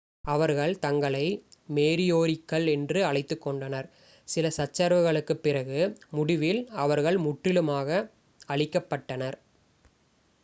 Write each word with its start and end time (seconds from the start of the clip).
அவர்கள் 0.25 0.79
தங்களை 0.79 1.25
மோரியோரிக்கள் 1.75 2.65
என்று 2.67 3.05
அழைத்துக் 3.05 3.41
கொண்டனர் 3.41 3.87
சில 4.27 4.51
சச்சரவுகளுக்குப் 4.57 5.43
பிறகு 5.43 5.81
முடிவில் 6.09 6.67
அவர்கள் 6.77 7.17
முற்றிலுமாக 7.17 8.01
அழிக்கப் 8.47 8.89
பட்டனர் 8.89 9.37